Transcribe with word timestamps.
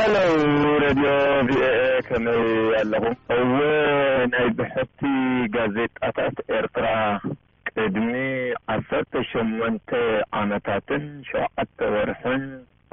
ኣሎው 0.00 0.34
ሬድዮ 0.82 1.06
ቪኦኤ 1.48 1.80
ከመይ 2.06 2.38
ኣለኹም 2.80 3.16
እወ 3.36 3.56
ናይ 4.32 4.46
ብሕቲ 4.58 4.98
ጋዜጣታት 5.54 6.36
ኤርትራ 6.58 6.86
ቅድሚ 7.74 8.12
ዓሠርተ 8.74 9.12
ሸመንተ 9.30 9.90
ዓመታትን 10.40 11.04
ሸውዓተ 11.30 11.78
ወርሒን 11.94 12.44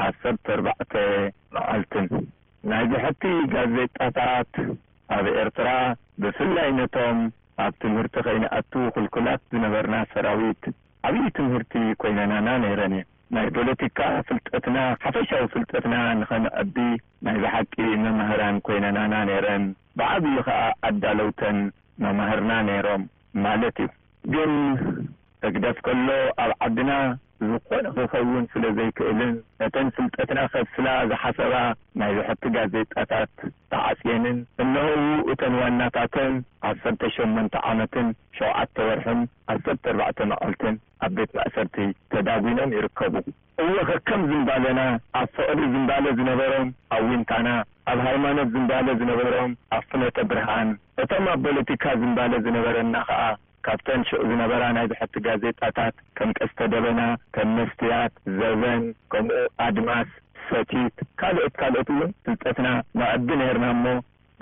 ዓሠርተ 0.05 0.45
ኣርባዕተ 0.55 0.93
መዓልትን 1.57 2.07
ናይ 2.71 2.85
ብሕቲ 2.93 3.23
ጋዜጣታት 3.55 4.53
ኣብ 5.17 5.25
ኤርትራ 5.43 5.69
ብፍላይ 6.23 6.69
ነቶም 6.79 7.19
ኣብ 7.65 7.73
ትምህርቲ 7.83 8.15
ኸይናኣቱ 8.29 8.73
ክልኩላት 8.95 9.41
ዝነበርና 9.53 9.95
ሰራዊት 10.15 10.65
ዓብዪ 11.09 11.23
ትምህርቲ 11.39 11.73
ኮይነናና 12.03 12.49
ነይረን 12.65 12.95
እየ 13.01 13.05
ናይ 13.35 13.47
ፖለቲካ 13.55 13.99
ፍልጠትና 14.27 14.75
ሓፈሻዊ 15.03 15.41
ፍልጠትና 15.53 15.95
ንኸንቐቢ 16.19 16.75
ናይዝሓቂ 17.25 17.73
መምህራን 18.03 18.57
ኮይነናና 18.65 19.13
ነርአን 19.29 19.63
ብዓቢሉ 19.99 20.37
ኸዓ 20.49 20.61
ኣዳለውተን 20.89 21.57
መማህርና 22.05 22.51
ነይሮም 22.69 23.03
ማለት 23.45 23.77
እዩ 23.85 23.89
ግን 24.35 24.51
እግደፍ 25.49 25.77
ከሎ 25.87 26.07
ኣብ 26.43 26.51
ዓድና 26.67 26.91
ዝኾነ 27.49 27.87
ክኸውን 27.95 28.45
ስለ 28.51 28.63
ዘይክእልን 28.77 29.33
እተን 29.65 29.87
ፍልጠትና 29.95 30.39
ኸስላ 30.53 30.87
ዝሓሰባ 31.09 31.53
ናይ 31.99 32.11
ብሕቲ 32.17 32.43
ጋዜጣታት 32.55 33.33
ተዓጺየንን 33.71 34.37
እንዉ 34.63 34.77
እተን 35.33 35.53
ዋናታትን 35.61 36.33
ዓሠርተ 36.69 37.01
ሸመንተ 37.15 37.53
ዓመትን 37.71 38.07
ሸውዓተ 38.37 38.75
በርሕን 38.87 39.21
ዓሠርተ 39.53 39.83
ኣርባዕተ 39.93 40.19
ማቐልትን 40.31 40.75
ኣብ 41.05 41.11
ቤት 41.17 41.31
ማእሰርቲ 41.39 41.75
ተዳጒኖም 42.13 42.73
ይርከቡ 42.77 43.13
እወ 43.63 43.75
ኸከም 43.89 44.21
ዝምባለና 44.31 44.79
ኣብ 45.21 45.29
ፍቕሪ 45.37 45.59
ዝምባለ 45.73 46.05
ዝነበሮም 46.19 46.69
ኣብ 46.97 47.03
ዊንታና 47.11 47.47
ኣብ 47.91 47.99
ሃይማኖት 48.09 48.49
ዝምባለ 48.55 48.87
ዝነበሮም 49.01 49.51
ኣብ 49.77 49.83
ፍለተ 49.91 50.17
ብርሃን 50.31 50.71
እቶም 51.03 51.27
ኣብ 51.35 51.39
ፖለቲካ 51.47 51.83
ዝምባለ 52.01 52.31
ዝነበረና 52.47 52.95
ኸዓ 53.09 53.21
ካብተን 53.67 54.01
ሽእ 54.09 54.21
ዝነበራ 54.27 54.63
ናይ 54.75 54.85
ዝሕቲ 54.91 55.13
ጋዜጣታት 55.25 55.95
ከም 56.17 56.29
ቀስተ 56.37 56.59
ደበና 56.73 57.01
ከም 57.35 57.47
መስትያት 57.57 58.13
ዘዘን 58.37 58.83
ከምኡ 59.13 59.35
ኣድማስ 59.65 60.09
ሰቲት 60.49 60.95
ካልኦት 61.21 61.53
ካልኦት 61.61 61.89
እውን 61.93 62.11
ፍልጠትና 62.25 62.67
ንኣዲ 62.99 63.27
ነሄርና 63.41 63.65
እሞ 63.75 63.85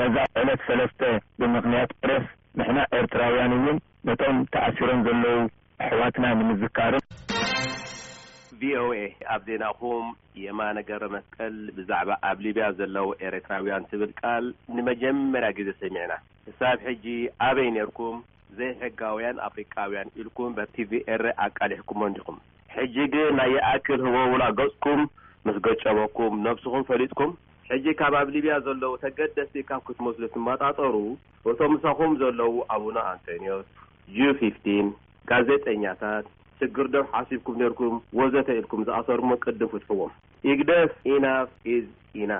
ነዛ 0.01 0.17
ዕለት 0.41 0.61
ሰለስተ 0.67 1.01
ብምክንያት 1.41 1.91
ቅረስ 2.01 2.25
ንሕና 2.61 2.79
ኤርትራውያን 2.97 3.55
እውን 3.57 3.77
ነቶም 4.09 4.37
ተዓሲሮም 4.55 5.01
ዘለዉ 5.07 5.39
ኣሕዋትና 5.85 6.25
ንምዝካሩ 6.41 6.93
ቪኦኤ 8.61 8.99
ኣብ 9.37 9.41
ዜናኹም 9.49 10.05
የማ 10.43 10.61
ነገር 10.79 11.01
መስቀል 11.15 11.55
ብዛዕባ 11.79 12.11
ኣብ 12.29 12.37
ሊብያ 12.45 12.67
ዘለዉ 12.81 13.07
ኤርትራውያን 13.29 13.89
ትብል 13.89 14.13
ቃል 14.21 14.45
ንመጀመርያ 14.77 15.49
ጊዜ 15.61 15.71
ሰሚዕና 15.81 16.13
ንሳብ 16.47 16.77
ሕጂ 16.87 17.05
ኣበይ 17.49 17.69
ነርኩም 17.81 18.17
ዘይ 18.57 18.71
ሕጋውያን 18.81 19.37
ኣፍሪቃውያን 19.47 20.11
ኢልኩም 20.19 20.51
በቲቪረ 20.57 21.23
ኣቃሊሕኩም 21.45 21.99
ወ 22.03 22.07
ንዲኹም 22.11 22.37
ሕጂ 22.75 22.95
ግን 23.13 23.27
ናይኣክል 23.39 23.99
ህበውሉ 24.05 24.41
ኣገጽኩም 24.49 25.01
ምስ 25.47 25.57
ገጨበኩም 25.65 26.33
ነብስኩም 26.45 26.83
ፈሊጥኩም 26.89 27.31
ሕጂ 27.69 27.85
ካብ 27.99 28.13
ኣብ 28.21 28.27
ሊብያ 28.35 28.55
ዘለዉ 28.65 28.91
ተገደስቲ 29.03 29.55
ካብ 29.69 29.81
ክትመስሉ 29.87 30.23
ትመጣጠሩ 30.35 30.95
እቶም 31.51 31.71
ምሳኹም 31.75 32.11
ዘለዉ 32.21 32.53
ኣቡነ 32.75 32.97
ኣንቶኒዮት 33.11 33.67
ጁፊፍትን 34.17 34.87
ጋዜጠኛታት 35.31 36.25
ስግርደብ 36.59 37.05
ሓሲብኩም 37.13 37.57
ኔርኩም 37.63 37.95
ወዘተ 38.19 38.49
ኢልኩም 38.61 38.83
ዝኣሰርሞ 38.89 39.29
ቅድም 39.45 39.71
ክትሕዎም 39.75 40.13
ኢግደስ 40.53 40.93
ኢነፍ 41.13 41.49
ኢዝ 41.75 41.87
ኢነ 42.23 42.31